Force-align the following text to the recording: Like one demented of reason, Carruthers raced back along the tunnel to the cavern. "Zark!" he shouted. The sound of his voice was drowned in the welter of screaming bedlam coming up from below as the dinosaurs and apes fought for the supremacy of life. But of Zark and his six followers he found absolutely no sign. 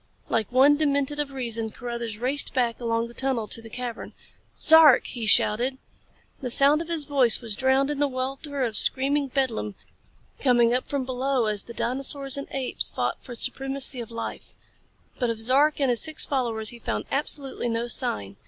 Like 0.29 0.51
one 0.51 0.77
demented 0.77 1.19
of 1.19 1.31
reason, 1.31 1.69
Carruthers 1.69 2.17
raced 2.17 2.55
back 2.55 2.79
along 2.81 3.07
the 3.07 3.13
tunnel 3.13 3.47
to 3.49 3.61
the 3.61 3.69
cavern. 3.69 4.13
"Zark!" 4.57 5.05
he 5.05 5.27
shouted. 5.27 5.77
The 6.39 6.49
sound 6.49 6.81
of 6.81 6.87
his 6.87 7.05
voice 7.05 7.39
was 7.39 7.55
drowned 7.55 7.91
in 7.91 7.99
the 7.99 8.07
welter 8.07 8.63
of 8.63 8.75
screaming 8.75 9.27
bedlam 9.27 9.75
coming 10.39 10.73
up 10.73 10.87
from 10.87 11.05
below 11.05 11.45
as 11.45 11.61
the 11.61 11.73
dinosaurs 11.75 12.35
and 12.35 12.47
apes 12.49 12.89
fought 12.89 13.19
for 13.21 13.33
the 13.33 13.35
supremacy 13.35 14.01
of 14.01 14.09
life. 14.09 14.55
But 15.19 15.29
of 15.29 15.39
Zark 15.39 15.79
and 15.79 15.91
his 15.91 16.01
six 16.01 16.25
followers 16.25 16.69
he 16.69 16.79
found 16.79 17.05
absolutely 17.11 17.69
no 17.69 17.87
sign. 17.87 18.37